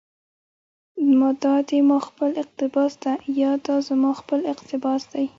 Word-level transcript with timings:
دا 1.43 1.53
دي 1.67 1.79
ما 1.89 1.97
خپل 2.07 2.29
اقتباس 2.43 2.93
ده، 3.03 3.11
يا 3.41 3.51
دا 3.65 3.75
زما 3.87 4.11
خپل 4.19 4.39
اقتباس 4.53 5.01
دى 5.11 5.25